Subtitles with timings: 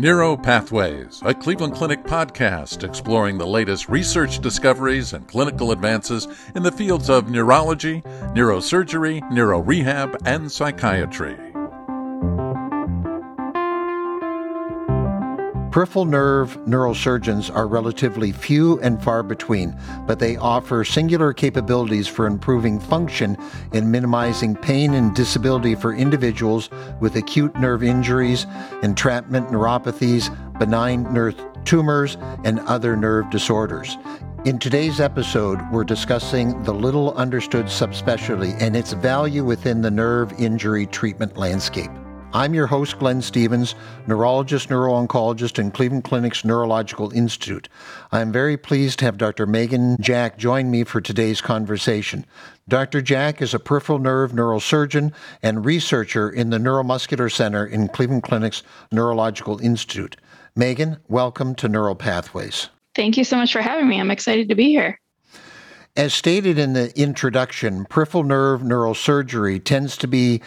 [0.00, 6.62] Neuro Pathways, a Cleveland Clinic podcast exploring the latest research discoveries and clinical advances in
[6.62, 8.00] the fields of neurology,
[8.34, 11.49] neurosurgery, neurorehab, and psychiatry.
[15.70, 22.26] Peripheral nerve neurosurgeons are relatively few and far between, but they offer singular capabilities for
[22.26, 23.36] improving function
[23.72, 28.46] and minimizing pain and disability for individuals with acute nerve injuries,
[28.82, 30.28] entrapment neuropathies,
[30.58, 33.96] benign nerve tumors, and other nerve disorders.
[34.44, 40.32] In today's episode, we're discussing the little understood subspecialty and its value within the nerve
[40.32, 41.90] injury treatment landscape.
[42.32, 43.74] I'm your host, Glenn Stevens,
[44.06, 47.68] neurologist, neuro-oncologist in Cleveland Clinic's Neurological Institute.
[48.12, 49.48] I'm very pleased to have Dr.
[49.48, 52.24] Megan Jack join me for today's conversation.
[52.68, 53.02] Dr.
[53.02, 55.12] Jack is a peripheral nerve neurosurgeon
[55.42, 60.16] and researcher in the Neuromuscular Center in Cleveland Clinic's Neurological Institute.
[60.54, 62.68] Megan, welcome to Neural Pathways.
[62.94, 63.98] Thank you so much for having me.
[63.98, 65.00] I'm excited to be here.
[65.96, 70.40] As stated in the introduction, peripheral nerve neurosurgery tends to be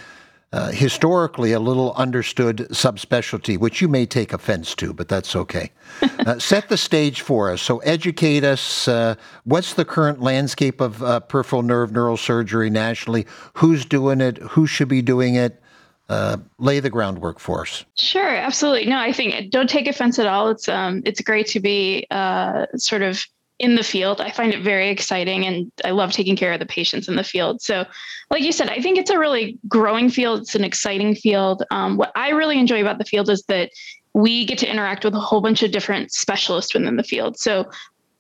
[0.54, 5.72] uh, historically a little understood subspecialty, which you may take offense to, but that's okay.
[6.20, 7.62] uh, set the stage for us.
[7.62, 8.88] So, educate us.
[8.88, 9.16] Uh,
[9.46, 13.26] what's the current landscape of uh, peripheral nerve neurosurgery nationally?
[13.56, 14.38] Who's doing it?
[14.38, 15.60] Who should be doing it?
[16.08, 17.84] Uh, lay the groundwork for us.
[17.98, 18.86] Sure, absolutely.
[18.86, 20.50] No, I think don't take offense at all.
[20.50, 23.26] It's um, it's great to be uh, sort of
[23.64, 24.20] in the field.
[24.20, 27.24] I find it very exciting and I love taking care of the patients in the
[27.24, 27.62] field.
[27.62, 27.86] So,
[28.30, 30.42] like you said, I think it's a really growing field.
[30.42, 31.64] It's an exciting field.
[31.72, 33.70] Um, what I really enjoy about the field is that
[34.14, 37.40] we get to interact with a whole bunch of different specialists within the field.
[37.40, 37.72] So,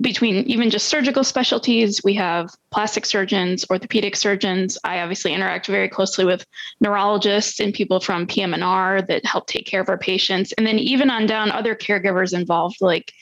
[0.02, 4.78] between even just surgical specialties, we have plastic surgeons, orthopedic surgeons.
[4.84, 6.46] I obviously interact very closely with
[6.80, 10.52] neurologists and people from PM&R that help take care of our patients.
[10.54, 13.14] And then even on down, other caregivers involved, like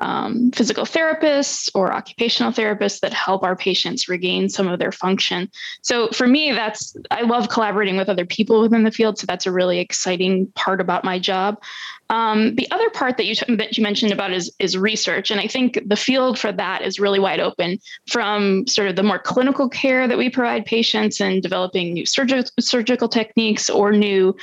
[0.00, 5.48] um, physical therapists or occupational therapists that help our patients regain some of their function.
[5.82, 9.18] So for me, that's I love collaborating with other people within the field.
[9.18, 11.62] So that's a really exciting part about my job.
[12.08, 15.40] Um, the other part that you t- that you mentioned about is is research, and
[15.40, 17.78] I think the field for that is really wide open.
[18.08, 22.50] From sort of the more clinical care that we provide patients and developing new surgical
[22.58, 24.34] surgical techniques or new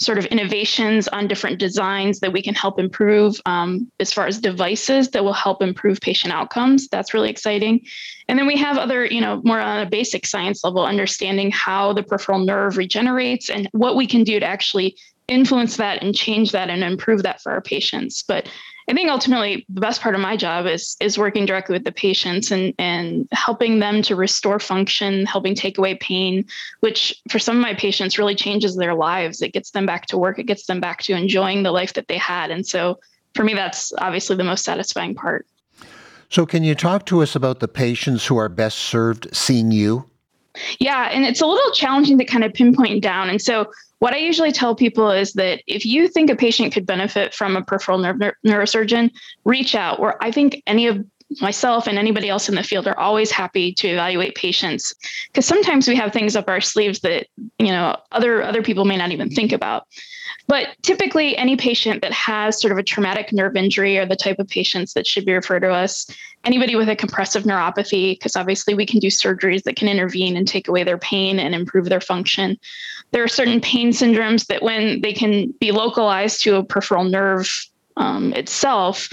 [0.00, 4.38] sort of innovations on different designs that we can help improve um, as far as
[4.38, 6.88] devices that will help improve patient outcomes.
[6.88, 7.84] That's really exciting.
[8.26, 11.92] And then we have other, you know, more on a basic science level, understanding how
[11.92, 14.96] the peripheral nerve regenerates and what we can do to actually
[15.28, 18.24] influence that and change that and improve that for our patients.
[18.26, 18.48] But
[18.90, 21.92] I think ultimately the best part of my job is is working directly with the
[21.92, 26.44] patients and and helping them to restore function, helping take away pain,
[26.80, 29.42] which for some of my patients really changes their lives.
[29.42, 32.08] It gets them back to work, it gets them back to enjoying the life that
[32.08, 32.50] they had.
[32.50, 32.98] And so
[33.36, 35.46] for me that's obviously the most satisfying part.
[36.28, 40.09] So can you talk to us about the patients who are best served seeing you?
[40.78, 43.30] Yeah, and it's a little challenging to kind of pinpoint down.
[43.30, 46.86] And so what I usually tell people is that if you think a patient could
[46.86, 48.16] benefit from a peripheral nerve
[48.46, 49.10] neurosurgeon,
[49.44, 50.00] reach out.
[50.00, 51.04] Where I think any of
[51.40, 54.94] myself and anybody else in the field are always happy to evaluate patients.
[55.28, 57.26] Because sometimes we have things up our sleeves that
[57.58, 59.86] you know other other people may not even think about.
[60.46, 64.38] But typically any patient that has sort of a traumatic nerve injury are the type
[64.40, 66.10] of patients that should be referred to us.
[66.44, 70.48] Anybody with a compressive neuropathy because obviously we can do surgeries that can intervene and
[70.48, 72.58] take away their pain and improve their function.
[73.12, 77.48] There are certain pain syndromes that when they can be localized to a peripheral nerve
[77.96, 79.08] um, itself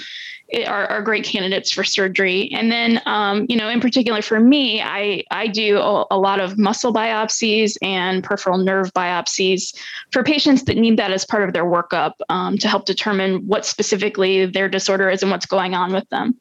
[0.65, 2.49] are, are great candidates for surgery.
[2.53, 6.39] And then, um, you know, in particular for me, I, I do a, a, lot
[6.39, 9.75] of muscle biopsies and peripheral nerve biopsies
[10.11, 13.65] for patients that need that as part of their workup um, to help determine what
[13.65, 16.35] specifically their disorder is and what's going on with them.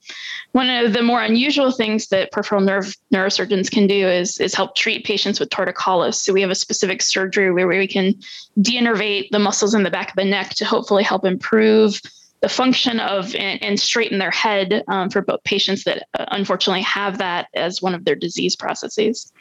[0.53, 4.77] One of the more unusual things that peripheral nerve neurosurgeons can do is, is help
[4.77, 6.15] treat patients with torticollis.
[6.15, 8.15] So we have a specific surgery where we can
[8.61, 12.01] deinnervate the muscles in the back of the neck to hopefully help improve
[12.41, 16.83] the function of and, and straighten their head um, for both patients that uh, unfortunately
[16.83, 19.33] have that as one of their disease processes.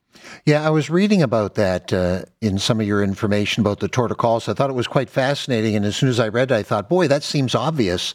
[0.46, 4.48] Yeah, I was reading about that uh, in some of your information about the torticollis.
[4.48, 6.88] I thought it was quite fascinating, and as soon as I read it, I thought,
[6.88, 8.14] boy, that seems obvious.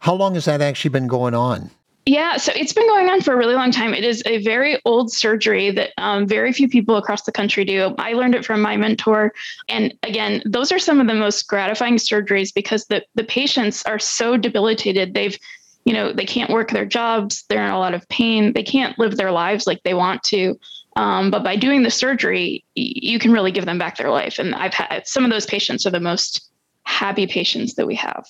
[0.00, 1.70] How long has that actually been going on?
[2.06, 3.92] Yeah, so it's been going on for a really long time.
[3.92, 7.94] It is a very old surgery that um, very few people across the country do.
[7.98, 9.32] I learned it from my mentor.
[9.68, 13.98] And again, those are some of the most gratifying surgeries because the, the patients are
[13.98, 15.12] so debilitated.
[15.12, 15.38] They've,
[15.84, 18.98] you know, they can't work their jobs, they're in a lot of pain, they can't
[18.98, 20.58] live their lives like they want to.
[20.96, 24.38] Um, but by doing the surgery, you can really give them back their life.
[24.38, 26.50] And I've had some of those patients are the most
[26.84, 28.26] happy patients that we have.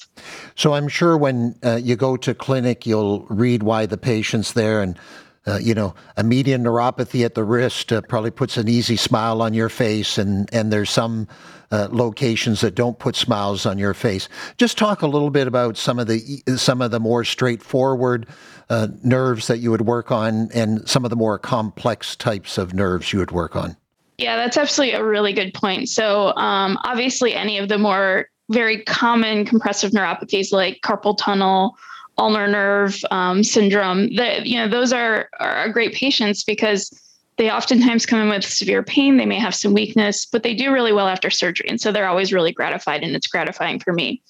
[0.55, 4.83] So I'm sure when uh, you go to clinic, you'll read why the patient's there
[4.83, 4.99] and
[5.47, 9.41] uh, you know, a median neuropathy at the wrist uh, probably puts an easy smile
[9.41, 11.27] on your face, and and there's some
[11.73, 14.29] uh, locations that don't put smiles on your face.
[14.59, 18.27] Just talk a little bit about some of the some of the more straightforward
[18.69, 22.75] uh, nerves that you would work on, and some of the more complex types of
[22.75, 23.77] nerves you would work on.
[24.19, 25.89] Yeah, that's absolutely a really good point.
[25.89, 31.77] So um, obviously, any of the more very common compressive neuropathies like carpal tunnel
[32.19, 34.15] ulnar nerve um, syndrome.
[34.17, 36.91] That you know, those are are great patients because
[37.37, 39.17] they oftentimes come in with severe pain.
[39.17, 42.09] They may have some weakness, but they do really well after surgery, and so they're
[42.09, 44.23] always really gratified, and it's gratifying for me.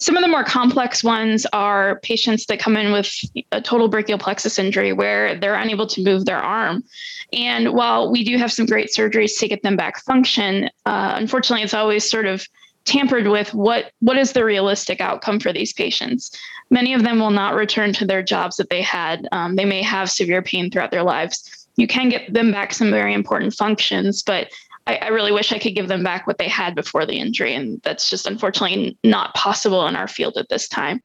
[0.00, 3.12] Some of the more complex ones are patients that come in with
[3.50, 6.84] a total brachial plexus injury where they're unable to move their arm.
[7.32, 11.64] And while we do have some great surgeries to get them back function, uh, unfortunately,
[11.64, 12.46] it's always sort of
[12.84, 16.30] tampered with what what is the realistic outcome for these patients?
[16.70, 19.26] Many of them will not return to their jobs that they had.
[19.32, 21.66] Um, they may have severe pain throughout their lives.
[21.76, 24.48] You can get them back some very important functions but
[24.88, 27.54] I, I really wish i could give them back what they had before the injury
[27.54, 31.02] and that's just unfortunately not possible in our field at this time.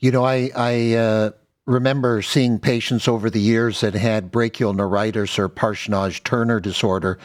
[0.00, 1.30] You know i i uh
[1.68, 7.18] remember seeing patients over the years that had brachial neuritis or Parsonage-Turner disorder,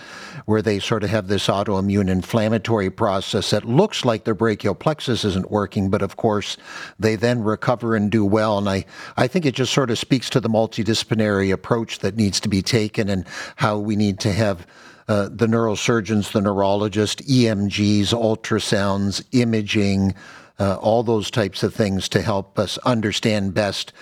[0.45, 5.23] where they sort of have this autoimmune inflammatory process that looks like their brachial plexus
[5.23, 6.57] isn't working, but of course
[6.99, 8.57] they then recover and do well.
[8.57, 8.83] And I,
[9.15, 12.61] I think it just sort of speaks to the multidisciplinary approach that needs to be
[12.61, 13.25] taken and
[13.55, 14.67] how we need to have
[15.07, 20.13] uh, the neurosurgeons, the neurologist, EMGs, ultrasounds, imaging,
[20.59, 23.93] uh, all those types of things to help us understand best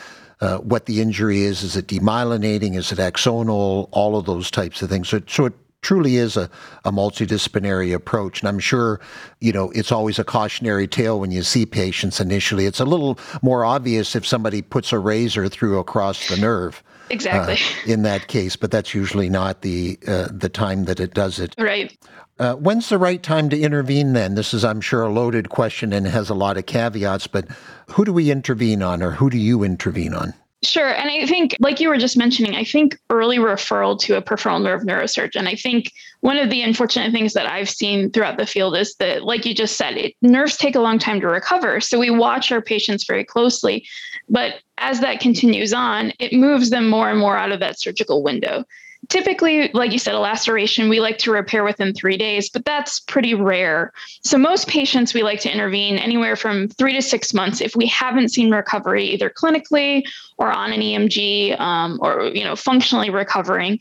[0.41, 1.63] uh, what the injury is.
[1.63, 2.75] Is it demyelinating?
[2.75, 3.87] Is it axonal?
[3.91, 5.09] All of those types of things.
[5.09, 6.49] So, so it truly is a,
[6.85, 8.41] a multidisciplinary approach.
[8.41, 8.99] And I'm sure,
[9.39, 12.65] you know, it's always a cautionary tale when you see patients initially.
[12.65, 16.83] It's a little more obvious if somebody puts a razor through across the nerve.
[17.09, 17.55] Exactly.
[17.55, 21.39] Uh, in that case, but that's usually not the uh, the time that it does
[21.39, 21.53] it.
[21.57, 21.97] Right.
[22.41, 24.33] Uh, when's the right time to intervene then?
[24.33, 27.45] This is, I'm sure, a loaded question and has a lot of caveats, but
[27.85, 30.33] who do we intervene on or who do you intervene on?
[30.63, 30.89] Sure.
[30.89, 34.57] And I think, like you were just mentioning, I think early referral to a peripheral
[34.57, 35.47] nerve neurosurgeon.
[35.47, 35.91] I think
[36.21, 39.53] one of the unfortunate things that I've seen throughout the field is that, like you
[39.53, 41.79] just said, it, nerves take a long time to recover.
[41.79, 43.85] So we watch our patients very closely.
[44.29, 48.23] But as that continues on, it moves them more and more out of that surgical
[48.23, 48.65] window
[49.09, 52.99] typically, like you said, a laceration, we like to repair within three days, but that's
[52.99, 53.91] pretty rare.
[54.23, 57.87] So, most patients, we like to intervene anywhere from three to six months if we
[57.87, 60.03] haven't seen recovery, either clinically
[60.37, 63.79] or on an EMG um, or, you know, functionally recovering.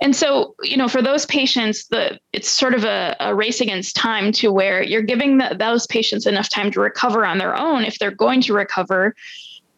[0.00, 3.94] And so, you know, for those patients, the it's sort of a, a race against
[3.94, 7.84] time to where you're giving the, those patients enough time to recover on their own
[7.84, 9.14] if they're going to recover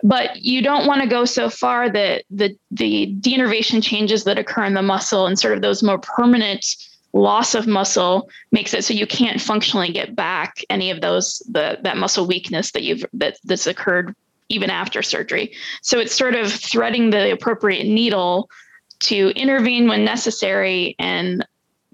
[0.03, 4.65] but you don't want to go so far that the the denervation changes that occur
[4.65, 6.77] in the muscle and sort of those more permanent
[7.13, 11.79] loss of muscle makes it so you can't functionally get back any of those the
[11.83, 14.15] that muscle weakness that you've that that's occurred
[14.49, 15.53] even after surgery.
[15.81, 18.51] So it's sort of threading the appropriate needle
[19.01, 21.47] to intervene when necessary and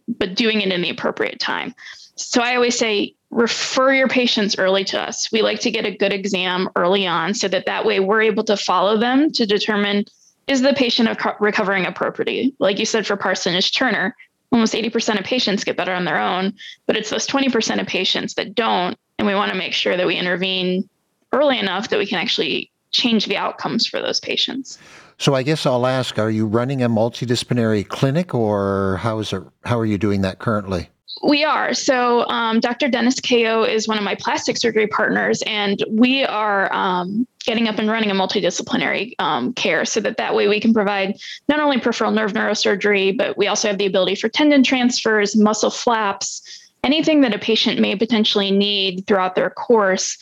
[0.08, 1.74] but doing it in the appropriate time.
[2.16, 5.30] So i always say refer your patients early to us.
[5.30, 8.44] We like to get a good exam early on so that that way we're able
[8.44, 10.04] to follow them to determine
[10.46, 11.08] is the patient
[11.38, 12.54] recovering appropriately.
[12.58, 14.16] Like you said for Parsonage-Turner,
[14.50, 16.54] almost 80% of patients get better on their own,
[16.86, 18.98] but it's those 20% of patients that don't.
[19.18, 20.88] And we want to make sure that we intervene
[21.32, 24.78] early enough that we can actually change the outcomes for those patients.
[25.18, 29.42] So I guess I'll ask, are you running a multidisciplinary clinic or how is it
[29.64, 30.88] how are you doing that currently?
[31.22, 31.74] We are.
[31.74, 32.88] So, um, Dr.
[32.88, 37.78] Dennis Ko is one of my plastic surgery partners, and we are um, getting up
[37.78, 41.78] and running a multidisciplinary um, care so that that way we can provide not only
[41.78, 47.20] peripheral nerve neurosurgery, but we also have the ability for tendon transfers, muscle flaps, anything
[47.20, 50.16] that a patient may potentially need throughout their course.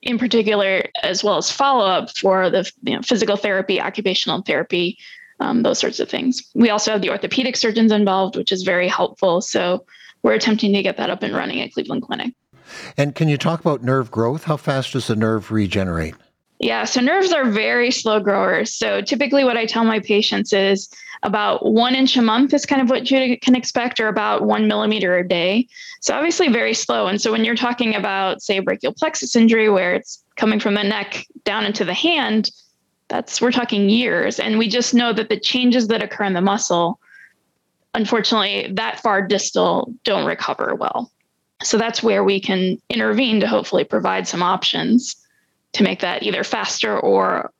[0.00, 4.96] In particular, as well as follow up for the you know, physical therapy, occupational therapy,
[5.40, 6.42] um, those sorts of things.
[6.54, 9.40] We also have the orthopedic surgeons involved, which is very helpful.
[9.40, 9.84] So
[10.22, 12.34] we're attempting to get that up and running at Cleveland Clinic.
[12.96, 14.44] And can you talk about nerve growth?
[14.44, 16.14] How fast does the nerve regenerate?
[16.60, 18.72] Yeah, so nerves are very slow growers.
[18.72, 20.88] So typically, what I tell my patients is
[21.22, 24.66] about one inch a month is kind of what you can expect, or about one
[24.66, 25.68] millimeter a day.
[26.00, 27.06] So obviously, very slow.
[27.06, 30.82] And so when you're talking about, say, brachial plexus injury, where it's coming from the
[30.82, 32.50] neck down into the hand,
[33.08, 34.40] that's we're talking years.
[34.40, 36.98] And we just know that the changes that occur in the muscle
[37.94, 41.10] unfortunately, that far distal don't recover well.
[41.62, 45.16] So that's where we can intervene to hopefully provide some options
[45.72, 47.52] to make that either faster or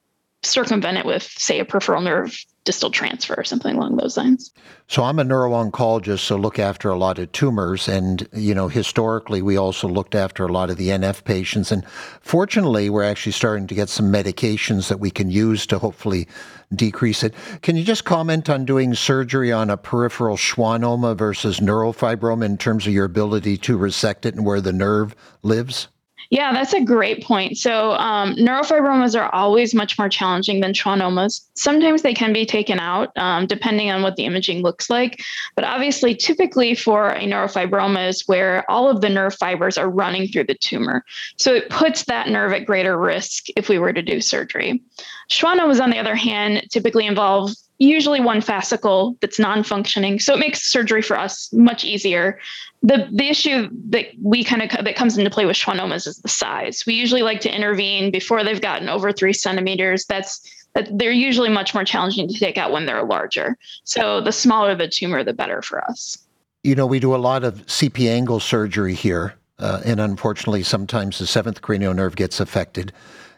[0.43, 2.39] circumvent it with, say, a peripheral nerve
[2.69, 4.53] distal transfer or something along those lines.
[4.89, 9.41] So I'm a neuro-oncologist, so look after a lot of tumors, and you know historically
[9.41, 11.83] we also looked after a lot of the NF patients, and
[12.21, 16.29] fortunately we're actually starting to get some medications that we can use to hopefully
[16.75, 17.33] decrease it.
[17.63, 22.87] Can you just comment on doing surgery on a peripheral schwannoma versus neurofibroma in terms
[22.87, 25.89] of your ability to resect it and where the nerve lives?
[26.31, 27.57] Yeah, that's a great point.
[27.57, 31.41] So, um, neurofibromas are always much more challenging than schwannomas.
[31.55, 35.23] Sometimes they can be taken out um, depending on what the imaging looks like.
[35.55, 40.29] But obviously, typically for a neurofibroma is where all of the nerve fibers are running
[40.29, 41.03] through the tumor.
[41.37, 44.83] So, it puts that nerve at greater risk if we were to do surgery.
[45.31, 50.19] Schwannomas, on the other hand, typically involve usually one fascicle that's non-functioning.
[50.19, 52.39] So it makes surgery for us much easier.
[52.83, 56.29] The the issue that we kind of that comes into play with schwannomas is the
[56.29, 56.85] size.
[56.87, 60.05] We usually like to intervene before they've gotten over three centimeters.
[60.07, 60.41] That's
[60.75, 63.57] that they're usually much more challenging to take out when they're larger.
[63.85, 66.19] So the smaller the tumor the better for us.
[66.65, 71.19] You know we do a lot of cp angle surgery here uh, and unfortunately sometimes
[71.19, 72.93] the seventh cranial nerve gets affected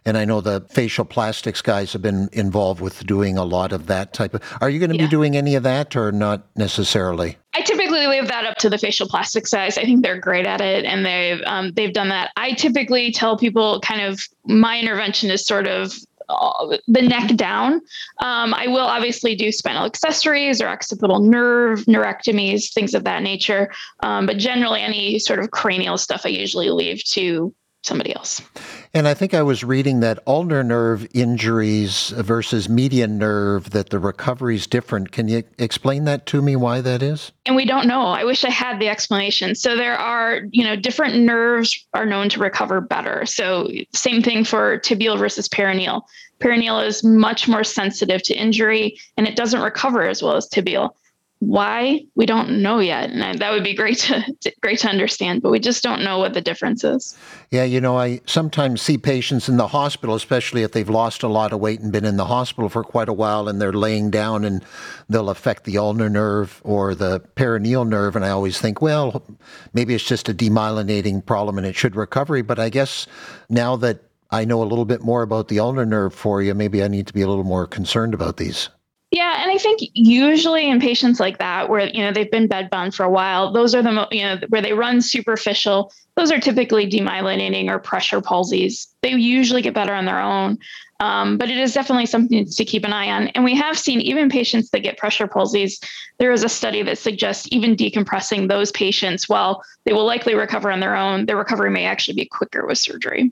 [0.05, 3.87] and I know the facial plastics guys have been involved with doing a lot of
[3.87, 4.43] that type of.
[4.61, 5.05] Are you going to yeah.
[5.05, 7.37] be doing any of that or not necessarily?
[7.55, 9.77] I typically leave that up to the facial plastics guys.
[9.77, 12.31] I think they're great at it, and they've um, they've done that.
[12.37, 15.95] I typically tell people kind of my intervention is sort of
[16.31, 17.81] uh, the neck down.
[18.19, 23.71] Um, I will obviously do spinal accessories or occipital nerve neurectomies, things of that nature.
[24.01, 28.43] Um, but generally, any sort of cranial stuff I usually leave to somebody else.
[28.93, 33.99] And I think I was reading that ulnar nerve injuries versus median nerve, that the
[33.99, 35.13] recovery is different.
[35.13, 37.33] Can you explain that to me why that is?
[37.47, 38.03] And we don't know.
[38.03, 39.55] I wish I had the explanation.
[39.55, 43.25] So there are, you know, different nerves are known to recover better.
[43.25, 46.03] So same thing for tibial versus peroneal.
[46.41, 50.91] Peroneal is much more sensitive to injury and it doesn't recover as well as tibial
[51.41, 53.11] why we don't know yet.
[53.11, 54.23] And that would be great to,
[54.61, 57.17] great to understand but we just don't know what the difference is.
[57.51, 61.29] Yeah you know i sometimes see patients in the hospital especially if they've lost a
[61.29, 64.11] lot of weight and been in the hospital for quite a while and they're laying
[64.11, 64.63] down and
[65.09, 68.17] they'll affect the ulnar nerve or the peroneal nerve.
[68.17, 69.23] And i always think well
[69.73, 72.43] maybe it's just a demyelinating problem and it should recover.
[72.43, 73.07] But i guess
[73.49, 76.83] now that i know a little bit more about the ulnar nerve for you maybe
[76.85, 78.69] i need to be a little more concerned about these
[79.61, 83.53] think usually in patients like that, where you know they've been bedbound for a while,
[83.53, 85.93] those are the you know where they run superficial.
[86.17, 88.89] Those are typically demyelinating or pressure palsies.
[89.03, 90.59] They usually get better on their own,
[90.99, 93.29] um, but it is definitely something to keep an eye on.
[93.29, 95.83] And we have seen even patients that get pressure palsies.
[96.19, 100.71] There is a study that suggests even decompressing those patients, while they will likely recover
[100.71, 103.31] on their own, their recovery may actually be quicker with surgery.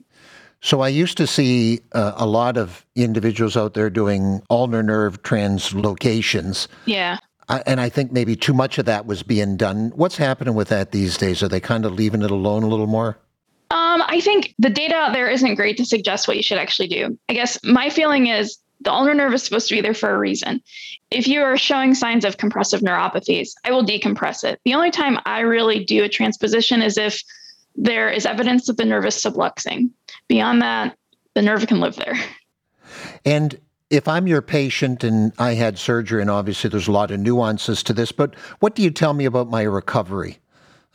[0.61, 5.23] So I used to see uh, a lot of individuals out there doing ulnar nerve
[5.23, 6.67] translocations.
[6.85, 7.17] Yeah.
[7.47, 9.91] I, and I think maybe too much of that was being done.
[9.95, 11.41] What's happening with that these days?
[11.41, 13.17] Are they kind of leaving it alone a little more?
[13.71, 16.87] Um, I think the data out there isn't great to suggest what you should actually
[16.87, 17.17] do.
[17.29, 20.17] I guess my feeling is the ulnar nerve is supposed to be there for a
[20.17, 20.61] reason.
[21.11, 24.59] If you are showing signs of compressive neuropathies, I will decompress it.
[24.65, 27.21] The only time I really do a transposition is if
[27.75, 29.91] there is evidence that the nerve is subluxing.
[30.29, 30.97] Beyond that,
[31.35, 32.17] the nerve can live there.
[33.25, 33.59] And
[33.89, 37.83] if I'm your patient and I had surgery, and obviously there's a lot of nuances
[37.83, 40.39] to this, but what do you tell me about my recovery?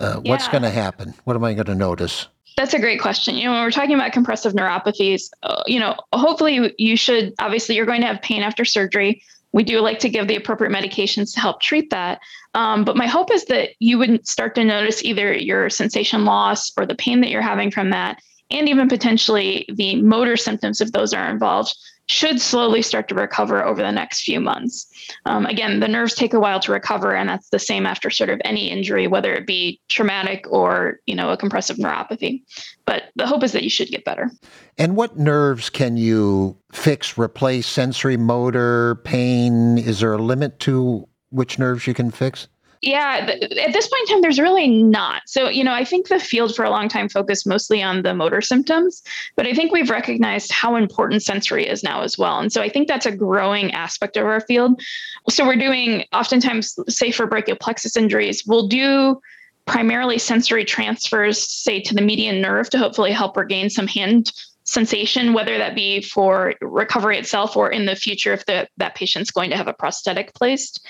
[0.01, 0.31] Uh, yeah.
[0.31, 1.15] What's going to happen?
[1.25, 2.29] What am I going to notice?
[2.57, 3.37] That's a great question.
[3.37, 7.75] You know, when we're talking about compressive neuropathies, uh, you know, hopefully you should, obviously,
[7.75, 9.23] you're going to have pain after surgery.
[9.53, 12.21] We do like to give the appropriate medications to help treat that.
[12.55, 16.73] Um, but my hope is that you wouldn't start to notice either your sensation loss
[16.77, 18.21] or the pain that you're having from that
[18.55, 23.65] and even potentially the motor symptoms, if those are involved, should slowly start to recover
[23.65, 24.87] over the next few months.
[25.25, 28.29] Um, again, the nerves take a while to recover, and that's the same after sort
[28.31, 32.43] of any injury, whether it be traumatic or you know a compressive neuropathy.
[32.85, 34.31] But the hope is that you should get better.
[34.77, 39.79] And what nerves can you fix, replace, sensory, motor, pain?
[39.79, 42.49] Is there a limit to which nerves you can fix?
[42.85, 45.23] Yeah, at this point in time, there's really not.
[45.25, 48.15] So, you know, I think the field for a long time focused mostly on the
[48.15, 49.03] motor symptoms,
[49.37, 52.39] but I think we've recognized how important sensory is now as well.
[52.39, 54.83] And so I think that's a growing aspect of our field.
[55.31, 59.19] So we're doing oftentimes, say for brachial plexus injuries, we'll do
[59.65, 64.31] primarily sensory transfers, say to the median nerve to hopefully help regain some hand
[64.65, 69.31] sensation, whether that be for recovery itself or in the future if the, that patient's
[69.31, 70.85] going to have a prosthetic placed.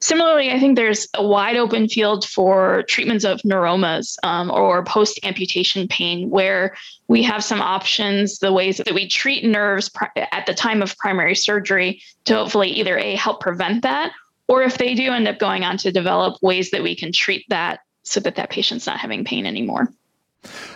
[0.00, 5.20] Similarly, I think there's a wide open field for treatments of neuromas um, or post
[5.22, 6.76] amputation pain, where
[7.06, 11.36] we have some options, the ways that we treat nerves at the time of primary
[11.36, 14.12] surgery to hopefully either A, help prevent that,
[14.48, 17.44] or if they do end up going on to develop ways that we can treat
[17.48, 19.92] that so that that patient's not having pain anymore.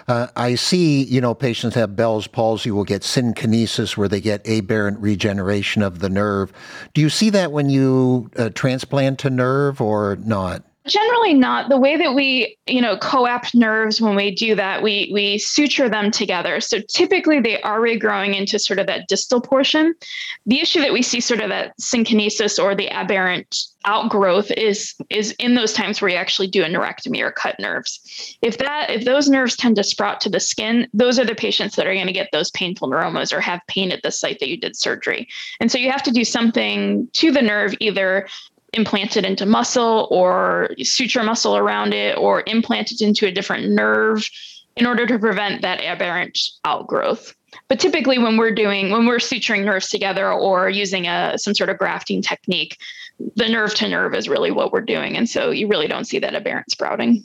[0.08, 4.46] Uh, I see, you know, patients have Bell's palsy will get synkinesis where they get
[4.46, 6.52] aberrant regeneration of the nerve.
[6.94, 10.62] Do you see that when you uh, transplant a nerve or not?
[10.87, 11.69] Generally not.
[11.69, 15.88] The way that we, you know, coapt nerves when we do that, we we suture
[15.88, 16.61] them together.
[16.61, 19.95] So typically they are regrowing into sort of that distal portion.
[20.47, 25.33] The issue that we see sort of that synkinesis or the aberrant outgrowth is is
[25.38, 28.37] in those times where you actually do a neurectomy or cut nerves.
[28.43, 31.75] If that if those nerves tend to sprout to the skin, those are the patients
[31.76, 34.49] that are going to get those painful neuromas or have pain at the site that
[34.49, 35.26] you did surgery.
[35.59, 38.28] And so you have to do something to the nerve either
[38.73, 43.70] implant it into muscle or suture muscle around it or implant it into a different
[43.70, 44.28] nerve
[44.76, 47.35] in order to prevent that aberrant outgrowth.
[47.68, 51.70] But typically, when we're doing when we're suturing nerves together or using a some sort
[51.70, 52.76] of grafting technique,
[53.35, 56.18] the nerve to nerve is really what we're doing, and so you really don't see
[56.18, 57.25] that aberrant sprouting.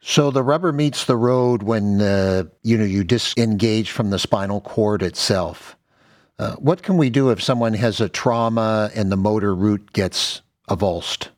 [0.00, 4.60] So the rubber meets the road when uh, you know you disengage from the spinal
[4.60, 5.75] cord itself.
[6.38, 10.42] Uh, what can we do if someone has a trauma and the motor root gets
[10.68, 11.28] avulsed?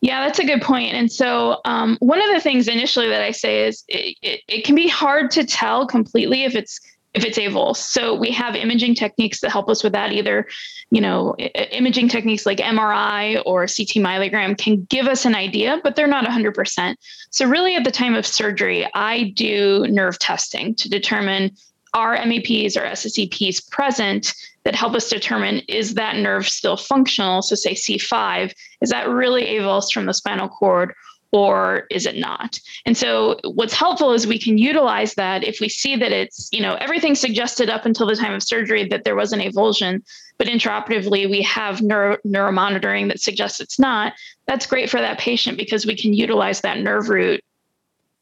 [0.00, 0.92] Yeah, that's a good point.
[0.92, 4.64] And so, um, one of the things initially that I say is it, it, it,
[4.64, 6.78] can be hard to tell completely if it's
[7.14, 7.76] if it's avulsed.
[7.76, 10.12] So we have imaging techniques that help us with that.
[10.12, 10.46] Either,
[10.90, 15.96] you know, imaging techniques like MRI or CT myelogram can give us an idea, but
[15.96, 16.96] they're not 100%.
[17.30, 21.52] So really, at the time of surgery, I do nerve testing to determine
[21.94, 24.34] are MEPs or SSEPs present
[24.64, 27.40] that help us determine is that nerve still functional?
[27.42, 30.94] So, say C5, is that really avulsed from the spinal cord
[31.32, 32.58] or is it not?
[32.86, 36.60] And so, what's helpful is we can utilize that if we see that it's, you
[36.60, 40.02] know, everything suggested up until the time of surgery that there was an avulsion,
[40.38, 44.14] but intraoperatively we have neuro, neuromonitoring that suggests it's not.
[44.46, 47.42] That's great for that patient because we can utilize that nerve root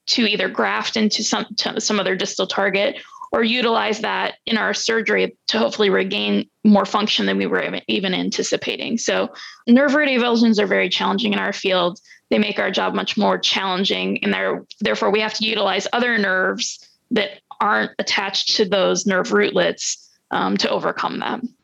[0.04, 1.46] to either graft into some
[1.78, 3.00] some other distal target
[3.32, 8.14] or utilize that in our surgery to hopefully regain more function than we were even
[8.14, 8.98] anticipating.
[8.98, 9.30] So,
[9.66, 11.98] nerve root avulsions are very challenging in our field.
[12.30, 16.86] They make our job much more challenging, and therefore, we have to utilize other nerves
[17.10, 21.54] that aren't attached to those nerve rootlets um, to overcome them.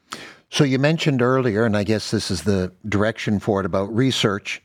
[0.51, 4.63] So, you mentioned earlier, and I guess this is the direction for it about research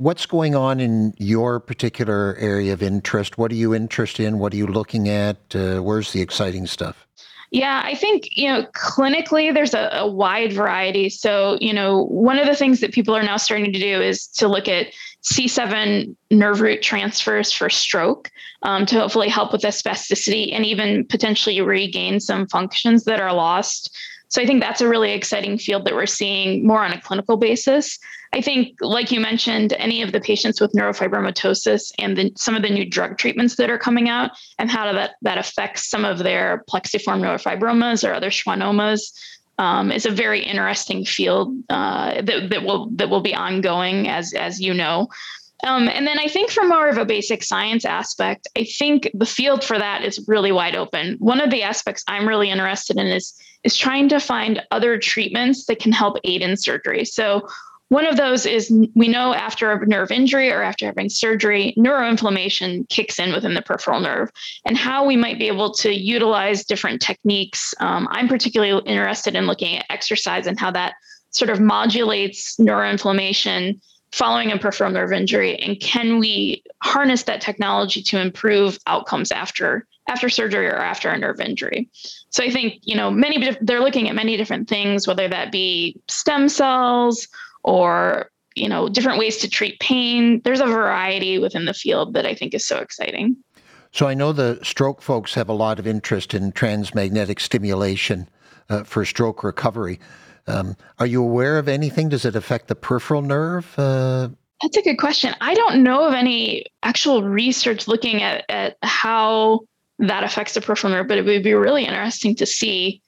[0.00, 3.36] What's going on in your particular area of interest?
[3.36, 4.38] What are you interested in?
[4.38, 5.36] What are you looking at?
[5.54, 7.06] Uh, where's the exciting stuff?
[7.50, 11.10] Yeah, I think, you know, clinically, there's a, a, wide variety.
[11.10, 14.26] So, you know, one of the things that people are now starting to do is
[14.38, 14.86] to look at
[15.22, 18.30] C7 nerve root transfers for stroke
[18.62, 23.34] um, to hopefully help with the spasticity and even potentially regain some functions that are
[23.34, 23.94] lost
[24.30, 27.36] so I think that's a really exciting field that we're seeing more on a clinical
[27.36, 27.98] basis.
[28.32, 32.62] I think, like you mentioned, any of the patients with neurofibromatosis and the, some of
[32.62, 36.18] the new drug treatments that are coming out and how that, that affects some of
[36.18, 39.12] their plexiform neurofibromas or other schwannomas
[39.58, 44.32] um, is a very interesting field uh, that, that will that will be ongoing, as
[44.32, 45.08] as you know.
[45.64, 49.26] Um, and then I think from more of a basic science aspect, I think the
[49.26, 51.16] field for that is really wide open.
[51.18, 55.66] One of the aspects I'm really interested in is is trying to find other treatments
[55.66, 57.04] that can help aid in surgery.
[57.04, 57.46] So
[57.90, 62.88] one of those is we know after a nerve injury or after having surgery, neuroinflammation
[62.88, 64.30] kicks in within the peripheral nerve,
[64.64, 67.74] and how we might be able to utilize different techniques.
[67.80, 70.94] Um, I'm particularly interested in looking at exercise and how that
[71.30, 73.80] sort of modulates neuroinflammation
[74.12, 79.86] following a peripheral nerve injury and can we harness that technology to improve outcomes after
[80.08, 81.88] after surgery or after a nerve injury
[82.30, 85.96] so i think you know many they're looking at many different things whether that be
[86.08, 87.28] stem cells
[87.62, 92.26] or you know different ways to treat pain there's a variety within the field that
[92.26, 93.36] i think is so exciting
[93.92, 98.28] so i know the stroke folks have a lot of interest in transmagnetic stimulation
[98.68, 99.98] uh, for stroke recovery
[100.50, 102.08] um, are you aware of anything?
[102.08, 103.72] Does it affect the peripheral nerve?
[103.78, 104.28] Uh,
[104.62, 105.34] That's a good question.
[105.40, 109.60] I don't know of any actual research looking at, at how
[109.98, 113.02] that affects the peripheral nerve, but it would be really interesting to see.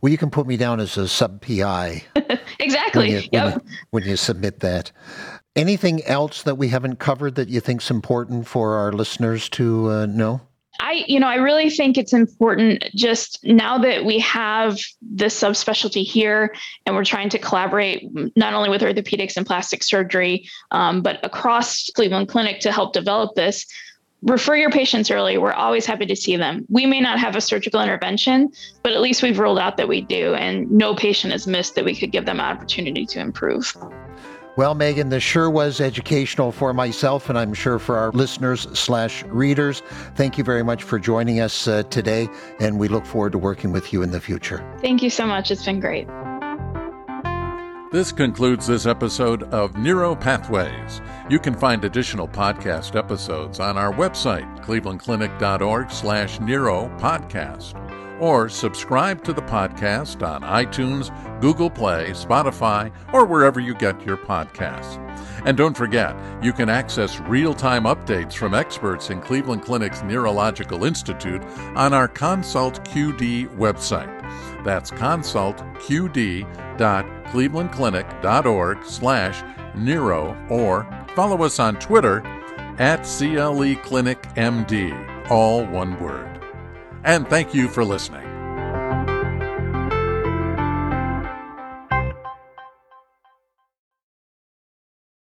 [0.00, 2.04] Well, you can put me down as a sub PI.
[2.58, 3.08] exactly.
[3.08, 3.44] When you, yep.
[3.44, 4.92] when, you, when you submit that.
[5.54, 10.06] Anything else that we haven't covered that you think's important for our listeners to uh,
[10.06, 10.40] know?
[10.80, 15.40] I I, you know, I really think it's important just now that we have this
[15.40, 21.00] subspecialty here and we're trying to collaborate not only with orthopedics and plastic surgery, um,
[21.00, 23.66] but across Cleveland Clinic to help develop this.
[24.22, 25.36] Refer your patients early.
[25.36, 26.64] We're always happy to see them.
[26.68, 30.00] We may not have a surgical intervention, but at least we've ruled out that we
[30.00, 33.76] do, and no patient is missed that we could give them an opportunity to improve.
[34.56, 39.24] Well, Megan, this sure was educational for myself, and I'm sure for our listeners slash
[39.24, 39.82] readers.
[40.14, 42.28] Thank you very much for joining us uh, today,
[42.60, 44.62] and we look forward to working with you in the future.
[44.80, 45.50] Thank you so much.
[45.50, 46.06] It's been great.
[47.92, 51.02] This concludes this episode of Neuro Pathways.
[51.28, 57.78] You can find additional podcast episodes on our website, clevelandclinic.org slash neuro podcast
[58.18, 61.10] or subscribe to the podcast on iTunes,
[61.42, 64.96] Google Play, Spotify, or wherever you get your podcasts.
[65.44, 70.84] And don't forget, you can access real time updates from experts in Cleveland Clinic's Neurological
[70.84, 71.42] Institute
[71.76, 74.64] on our Consult QD website.
[74.64, 74.90] That's
[77.32, 79.42] consultqd.clevelandclinic.org slash
[79.74, 82.22] neuro or follow us on Twitter
[82.78, 86.32] at CLE Clinic MD, all one word
[87.04, 88.31] and thank you for listening.